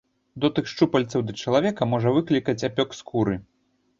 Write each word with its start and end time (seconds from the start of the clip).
Дотык 0.43 0.69
шчупальцаў 0.71 1.21
да 1.27 1.35
чалавека 1.43 1.87
можа 1.93 2.15
выклікаць 2.17 2.57
апёк 2.69 2.97
скуры. 3.01 3.35